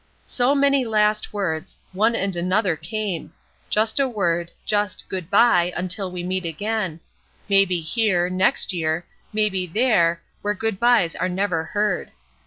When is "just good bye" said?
4.65-5.71